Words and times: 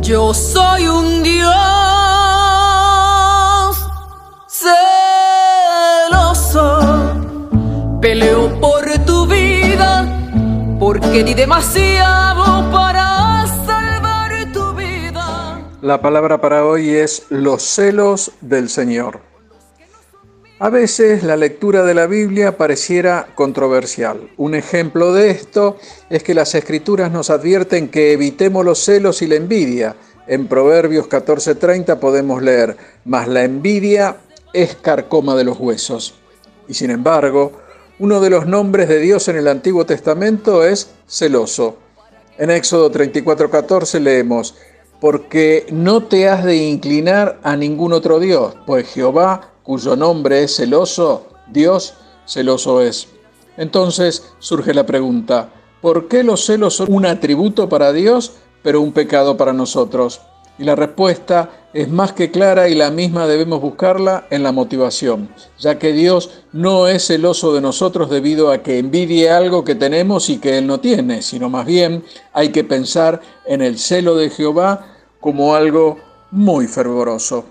Yo 0.00 0.34
soy 0.34 0.88
un 0.88 1.22
Dios 1.22 1.52
celoso. 4.48 4.80
Peleo 8.00 8.60
por 8.60 8.82
tu 9.06 9.26
vida 9.26 10.04
porque 10.80 11.22
di 11.22 11.34
demasiado 11.34 12.68
para 12.72 13.46
salvar 13.66 14.52
tu 14.52 14.74
vida. 14.74 15.60
La 15.80 16.00
palabra 16.00 16.40
para 16.40 16.64
hoy 16.64 16.90
es 16.90 17.26
los 17.30 17.62
celos 17.62 18.32
del 18.40 18.68
Señor. 18.68 19.31
A 20.62 20.70
veces 20.70 21.24
la 21.24 21.36
lectura 21.36 21.82
de 21.82 21.92
la 21.92 22.06
Biblia 22.06 22.56
pareciera 22.56 23.26
controversial. 23.34 24.30
Un 24.36 24.54
ejemplo 24.54 25.12
de 25.12 25.32
esto 25.32 25.76
es 26.08 26.22
que 26.22 26.34
las 26.34 26.54
escrituras 26.54 27.10
nos 27.10 27.30
advierten 27.30 27.88
que 27.88 28.12
evitemos 28.12 28.64
los 28.64 28.78
celos 28.78 29.22
y 29.22 29.26
la 29.26 29.34
envidia. 29.34 29.96
En 30.28 30.46
Proverbios 30.46 31.08
14:30 31.08 31.98
podemos 31.98 32.42
leer, 32.42 32.76
mas 33.04 33.26
la 33.26 33.42
envidia 33.42 34.18
es 34.52 34.76
carcoma 34.76 35.34
de 35.34 35.42
los 35.42 35.58
huesos. 35.58 36.14
Y 36.68 36.74
sin 36.74 36.92
embargo, 36.92 37.50
uno 37.98 38.20
de 38.20 38.30
los 38.30 38.46
nombres 38.46 38.88
de 38.88 39.00
Dios 39.00 39.26
en 39.26 39.38
el 39.38 39.48
Antiguo 39.48 39.84
Testamento 39.84 40.64
es 40.64 40.92
celoso. 41.08 41.78
En 42.38 42.50
Éxodo 42.50 42.88
34:14 42.92 43.98
leemos, 43.98 44.54
porque 45.00 45.66
no 45.72 46.04
te 46.04 46.28
has 46.28 46.44
de 46.44 46.54
inclinar 46.54 47.40
a 47.42 47.56
ningún 47.56 47.92
otro 47.92 48.20
Dios, 48.20 48.54
pues 48.64 48.86
Jehová 48.86 49.51
cuyo 49.62 49.96
nombre 49.96 50.42
es 50.42 50.56
celoso, 50.56 51.26
Dios 51.48 51.94
celoso 52.26 52.80
es. 52.80 53.08
Entonces 53.56 54.32
surge 54.38 54.74
la 54.74 54.86
pregunta, 54.86 55.50
¿por 55.80 56.08
qué 56.08 56.22
los 56.22 56.44
celos 56.44 56.76
son 56.76 56.92
un 56.92 57.06
atributo 57.06 57.68
para 57.68 57.92
Dios, 57.92 58.32
pero 58.62 58.80
un 58.80 58.92
pecado 58.92 59.36
para 59.36 59.52
nosotros? 59.52 60.20
Y 60.58 60.64
la 60.64 60.76
respuesta 60.76 61.50
es 61.72 61.88
más 61.88 62.12
que 62.12 62.30
clara 62.30 62.68
y 62.68 62.74
la 62.74 62.90
misma 62.90 63.26
debemos 63.26 63.60
buscarla 63.60 64.26
en 64.30 64.42
la 64.42 64.52
motivación, 64.52 65.30
ya 65.58 65.78
que 65.78 65.92
Dios 65.92 66.42
no 66.52 66.86
es 66.86 67.06
celoso 67.06 67.54
de 67.54 67.62
nosotros 67.62 68.10
debido 68.10 68.50
a 68.50 68.62
que 68.62 68.78
envidie 68.78 69.30
algo 69.30 69.64
que 69.64 69.74
tenemos 69.74 70.28
y 70.28 70.38
que 70.38 70.58
Él 70.58 70.66
no 70.66 70.80
tiene, 70.80 71.22
sino 71.22 71.48
más 71.48 71.64
bien 71.64 72.04
hay 72.32 72.50
que 72.50 72.64
pensar 72.64 73.20
en 73.46 73.62
el 73.62 73.78
celo 73.78 74.16
de 74.16 74.28
Jehová 74.28 74.86
como 75.20 75.54
algo 75.54 75.98
muy 76.30 76.66
fervoroso. 76.66 77.44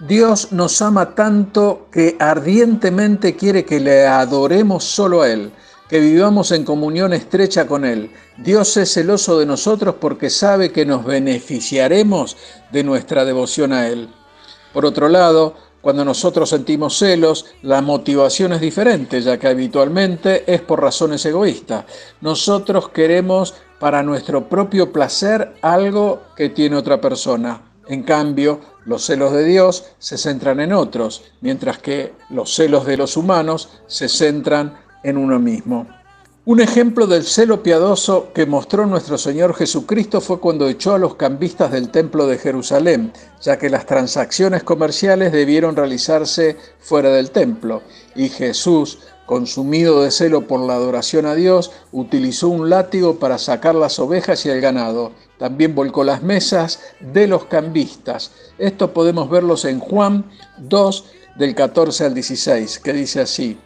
Dios 0.00 0.52
nos 0.52 0.82
ama 0.82 1.14
tanto 1.14 1.88
que 1.90 2.16
ardientemente 2.18 3.34
quiere 3.34 3.64
que 3.64 3.80
le 3.80 4.06
adoremos 4.06 4.84
solo 4.84 5.22
a 5.22 5.30
Él, 5.30 5.52
que 5.88 6.00
vivamos 6.00 6.52
en 6.52 6.64
comunión 6.64 7.14
estrecha 7.14 7.66
con 7.66 7.86
Él. 7.86 8.10
Dios 8.36 8.76
es 8.76 8.92
celoso 8.92 9.38
de 9.38 9.46
nosotros 9.46 9.94
porque 9.98 10.28
sabe 10.28 10.70
que 10.70 10.84
nos 10.84 11.02
beneficiaremos 11.02 12.36
de 12.72 12.84
nuestra 12.84 13.24
devoción 13.24 13.72
a 13.72 13.88
Él. 13.88 14.10
Por 14.74 14.84
otro 14.84 15.08
lado, 15.08 15.54
cuando 15.80 16.04
nosotros 16.04 16.50
sentimos 16.50 16.98
celos, 16.98 17.46
la 17.62 17.80
motivación 17.80 18.52
es 18.52 18.60
diferente, 18.60 19.22
ya 19.22 19.38
que 19.38 19.48
habitualmente 19.48 20.44
es 20.52 20.60
por 20.60 20.82
razones 20.82 21.24
egoístas. 21.24 21.86
Nosotros 22.20 22.90
queremos 22.90 23.54
para 23.78 24.02
nuestro 24.02 24.46
propio 24.46 24.92
placer 24.92 25.54
algo 25.62 26.20
que 26.36 26.50
tiene 26.50 26.76
otra 26.76 27.00
persona. 27.00 27.62
En 27.88 28.02
cambio, 28.02 28.60
los 28.86 29.04
celos 29.04 29.32
de 29.32 29.44
Dios 29.44 29.84
se 29.98 30.16
centran 30.16 30.60
en 30.60 30.72
otros, 30.72 31.24
mientras 31.40 31.78
que 31.78 32.14
los 32.30 32.54
celos 32.54 32.86
de 32.86 32.96
los 32.96 33.16
humanos 33.16 33.68
se 33.86 34.08
centran 34.08 34.78
en 35.02 35.18
uno 35.18 35.38
mismo. 35.38 35.86
Un 36.48 36.60
ejemplo 36.60 37.08
del 37.08 37.24
celo 37.24 37.64
piadoso 37.64 38.28
que 38.32 38.46
mostró 38.46 38.86
nuestro 38.86 39.18
Señor 39.18 39.52
Jesucristo 39.52 40.20
fue 40.20 40.38
cuando 40.38 40.68
echó 40.68 40.94
a 40.94 40.98
los 40.98 41.16
cambistas 41.16 41.72
del 41.72 41.88
templo 41.88 42.28
de 42.28 42.38
Jerusalén, 42.38 43.12
ya 43.42 43.58
que 43.58 43.68
las 43.68 43.84
transacciones 43.84 44.62
comerciales 44.62 45.32
debieron 45.32 45.74
realizarse 45.74 46.56
fuera 46.78 47.10
del 47.10 47.32
templo, 47.32 47.82
y 48.14 48.28
Jesús 48.28 49.00
consumido 49.26 50.04
de 50.04 50.12
celo 50.12 50.46
por 50.46 50.60
la 50.60 50.74
adoración 50.74 51.26
a 51.26 51.34
Dios, 51.34 51.72
utilizó 51.90 52.46
un 52.46 52.70
látigo 52.70 53.16
para 53.16 53.38
sacar 53.38 53.74
las 53.74 53.98
ovejas 53.98 54.46
y 54.46 54.50
el 54.50 54.60
ganado. 54.60 55.10
También 55.38 55.74
volcó 55.74 56.04
las 56.04 56.22
mesas 56.22 56.78
de 57.00 57.26
los 57.26 57.46
cambistas. 57.46 58.30
Esto 58.56 58.92
podemos 58.92 59.28
verlos 59.28 59.64
en 59.64 59.80
Juan 59.80 60.24
2 60.58 61.06
del 61.38 61.56
14 61.56 62.04
al 62.04 62.14
16, 62.14 62.78
que 62.78 62.92
dice 62.92 63.20
así. 63.22 63.58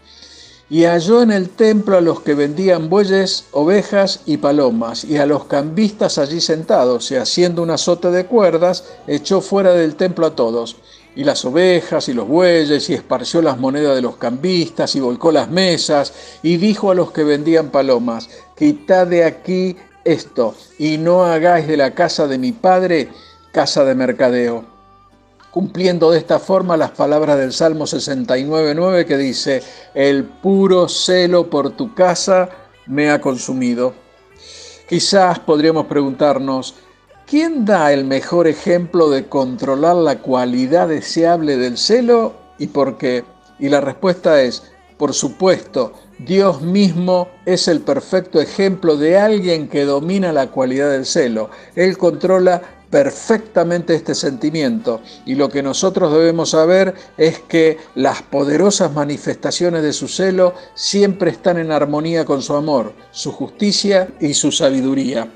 Y 0.71 0.85
halló 0.85 1.21
en 1.21 1.33
el 1.33 1.51
templo 1.51 1.99
a 1.99 2.01
los 2.01 2.21
que 2.21 2.35
vendían 2.35 2.89
bueyes, 2.89 3.47
ovejas 3.51 4.21
y 4.25 4.37
palomas, 4.37 5.05
y 5.05 5.17
a 5.17 5.27
los 5.27 5.45
cambistas 5.45 6.17
allí 6.17 6.41
sentados, 6.41 7.11
y 7.11 7.17
haciendo 7.17 7.63
un 7.63 7.71
azote 7.71 8.11
de 8.13 8.27
cuerdas, 8.27 8.85
echó 9.09 9.41
fuera 9.41 9.73
del 9.73 9.97
templo 9.97 10.27
a 10.27 10.37
todos 10.37 10.77
y 11.17 11.25
las 11.25 11.45
ovejas 11.45 12.09
y 12.09 12.13
los 12.13 12.29
bueyes, 12.29 12.89
y 12.89 12.95
esparció 12.95 13.43
las 13.43 13.59
monedas 13.59 13.97
de 13.97 14.03
los 14.03 14.17
cambistas, 14.17 14.95
y 14.95 15.01
volcó 15.01 15.33
las 15.33 15.51
mesas, 15.51 16.13
y 16.43 16.57
dijo 16.57 16.91
a 16.91 16.95
los 16.95 17.13
que 17.13 17.25
vendían 17.25 17.71
palomas, 17.71 18.29
quitad 18.57 19.07
de 19.07 19.25
aquí 19.25 19.77
esto, 20.05 20.55
y 20.79 20.99
no 20.99 21.25
hagáis 21.25 21.67
de 21.67 21.77
la 21.77 21.95
casa 21.95 22.27
de 22.27 22.39
mi 22.39 22.53
padre 22.53 23.09
casa 23.53 23.85
de 23.85 23.95
mercadeo. 23.95 24.80
Cumpliendo 25.51 26.11
de 26.11 26.19
esta 26.19 26.39
forma 26.39 26.77
las 26.77 26.93
palabras 26.93 27.37
del 27.39 27.53
Salmo 27.53 27.85
69.9 27.85 29.05
que 29.05 29.17
dice, 29.17 29.63
el 29.95 30.25
puro 30.25 30.89
celo 30.89 31.51
por 31.51 31.71
tu 31.71 31.95
casa 31.95 32.49
me 32.87 33.11
ha 33.11 33.21
consumido. 33.21 33.95
Quizás 34.89 35.39
podríamos 35.41 35.87
preguntarnos, 35.87 36.75
¿Quién 37.31 37.65
da 37.65 37.93
el 37.93 38.07
mejor 38.07 38.49
ejemplo 38.49 39.09
de 39.09 39.29
controlar 39.29 39.95
la 39.95 40.19
cualidad 40.19 40.89
deseable 40.89 41.57
del 41.57 41.79
celo 41.79 42.35
y 42.59 42.67
por 42.67 42.99
qué? 42.99 43.23
Y 43.61 43.69
la 43.69 43.81
respuesta 43.81 44.43
es, 44.43 44.65
por 44.99 45.15
supuesto, 45.15 45.93
Dios 46.19 46.61
mismo 46.61 47.29
es 47.47 47.69
el 47.69 47.83
perfecto 47.83 48.41
ejemplo 48.41 48.97
de 48.97 49.17
alguien 49.17 49.69
que 49.69 49.85
domina 49.85 50.33
la 50.33 50.49
cualidad 50.49 50.91
del 50.91 51.07
celo. 51.07 51.51
Él 51.77 51.97
controla 51.97 52.63
perfectamente 52.91 53.95
este 53.95 54.15
sentimiento 54.15 55.01
y 55.25 55.37
lo 55.37 55.49
que 55.49 55.63
nosotros 55.63 56.13
debemos 56.13 56.51
saber 56.51 56.95
es 57.17 57.39
que 57.39 57.79
las 57.95 58.23
poderosas 58.23 58.93
manifestaciones 58.93 59.83
de 59.83 59.93
su 59.93 60.09
celo 60.09 60.55
siempre 60.75 61.31
están 61.31 61.59
en 61.59 61.71
armonía 61.71 62.25
con 62.25 62.43
su 62.43 62.55
amor, 62.55 62.93
su 63.13 63.33
justicia 63.33 64.09
y 64.21 64.35
su 64.35 64.51
sabiduría. 64.51 65.29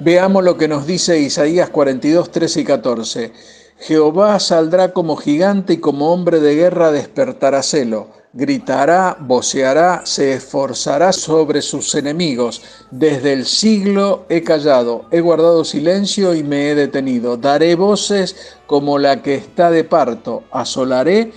Veamos 0.00 0.44
lo 0.44 0.56
que 0.56 0.68
nos 0.68 0.86
dice 0.86 1.18
Isaías 1.18 1.70
42, 1.70 2.30
13 2.30 2.60
y 2.60 2.64
14. 2.64 3.32
Jehová 3.80 4.38
saldrá 4.38 4.92
como 4.92 5.16
gigante 5.16 5.74
y 5.74 5.78
como 5.78 6.12
hombre 6.12 6.38
de 6.38 6.54
guerra 6.54 6.92
despertará 6.92 7.62
celo. 7.62 8.10
Gritará, 8.40 9.16
voceará, 9.18 10.02
se 10.06 10.34
esforzará 10.34 11.12
sobre 11.12 11.60
sus 11.60 11.92
enemigos. 11.96 12.62
Desde 12.88 13.32
el 13.32 13.44
siglo 13.44 14.26
he 14.28 14.44
callado, 14.44 15.06
he 15.10 15.20
guardado 15.20 15.64
silencio 15.64 16.32
y 16.36 16.44
me 16.44 16.70
he 16.70 16.76
detenido. 16.76 17.36
Daré 17.36 17.74
voces 17.74 18.54
como 18.68 18.96
la 18.96 19.22
que 19.22 19.34
está 19.34 19.72
de 19.72 19.82
parto, 19.82 20.44
asolaré 20.52 21.32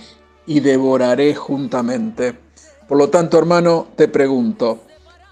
y 0.46 0.60
devoraré 0.60 1.34
juntamente. 1.34 2.38
Por 2.86 2.98
lo 2.98 3.10
tanto, 3.10 3.36
hermano, 3.36 3.88
te 3.96 4.06
pregunto, 4.06 4.84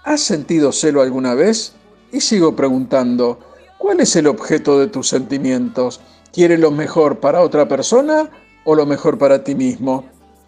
¿has 0.03 0.19
sentido 0.19 0.73
celo 0.73 1.01
alguna 1.01 1.35
vez? 1.35 1.71
Y 2.11 2.19
sigo 2.19 2.53
preguntando, 2.53 3.39
¿cuál 3.77 4.01
es 4.01 4.13
el 4.17 4.27
objeto 4.27 4.77
de 4.77 4.87
tus 4.87 5.07
sentimientos? 5.07 6.01
¿Quieres 6.33 6.59
lo 6.59 6.71
mejor 6.71 7.21
para 7.21 7.39
otra 7.39 7.69
persona 7.69 8.29
o 8.65 8.75
lo 8.75 8.85
mejor 8.85 9.17
para 9.17 9.45
ti 9.45 9.55
mismo? 9.55 10.03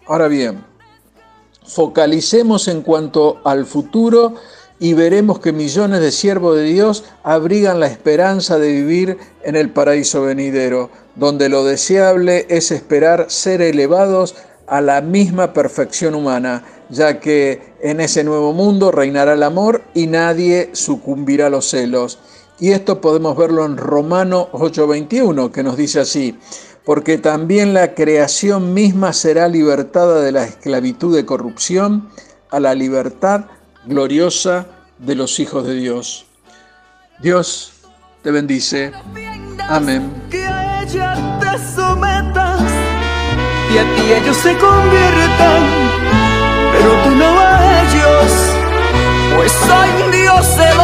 Ahora 0.06 0.28
bien, 0.28 0.73
focalicemos 1.64 2.68
en 2.68 2.82
cuanto 2.82 3.40
al 3.44 3.66
futuro 3.66 4.34
y 4.78 4.92
veremos 4.94 5.38
que 5.38 5.52
millones 5.52 6.00
de 6.00 6.10
siervos 6.10 6.56
de 6.56 6.64
Dios 6.64 7.04
abrigan 7.22 7.80
la 7.80 7.86
esperanza 7.86 8.58
de 8.58 8.72
vivir 8.72 9.18
en 9.42 9.56
el 9.56 9.70
paraíso 9.70 10.22
venidero, 10.22 10.90
donde 11.14 11.48
lo 11.48 11.64
deseable 11.64 12.46
es 12.48 12.70
esperar 12.70 13.26
ser 13.30 13.62
elevados 13.62 14.34
a 14.66 14.80
la 14.80 15.00
misma 15.00 15.52
perfección 15.52 16.14
humana, 16.14 16.64
ya 16.90 17.20
que 17.20 17.74
en 17.82 18.00
ese 18.00 18.24
nuevo 18.24 18.52
mundo 18.52 18.90
reinará 18.90 19.34
el 19.34 19.42
amor 19.42 19.82
y 19.94 20.06
nadie 20.06 20.70
sucumbirá 20.72 21.46
a 21.46 21.50
los 21.50 21.68
celos. 21.68 22.18
Y 22.58 22.70
esto 22.70 23.00
podemos 23.00 23.36
verlo 23.36 23.64
en 23.64 23.76
Romano 23.76 24.48
8:21, 24.52 25.50
que 25.50 25.62
nos 25.62 25.76
dice 25.76 26.00
así, 26.00 26.38
porque 26.84 27.18
también 27.18 27.74
la 27.74 27.94
creación 27.94 28.74
misma 28.74 29.12
será 29.12 29.48
libertada 29.48 30.20
de 30.20 30.32
la 30.32 30.44
esclavitud 30.44 31.14
de 31.14 31.24
corrupción 31.24 32.08
a 32.50 32.60
la 32.60 32.74
libertad 32.74 33.46
gloriosa 33.86 34.66
de 34.98 35.14
los 35.14 35.40
hijos 35.40 35.66
de 35.66 35.74
Dios. 35.74 36.26
Dios 37.20 37.72
te 38.22 38.30
bendice. 38.30 38.92
Amén 39.68 40.12
y 43.74 43.78
a 43.78 43.82
ti 43.96 44.12
ellos 44.12 44.36
se 44.36 44.56
conviertan, 44.56 45.62
pero 46.72 46.90
tú 47.02 47.10
no 47.16 47.40
a 47.40 47.82
ellos, 47.82 48.32
pues 49.36 49.52
un 50.04 50.10
Dios. 50.12 50.83